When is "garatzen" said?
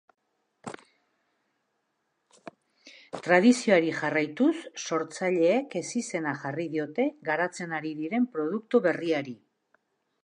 7.31-7.77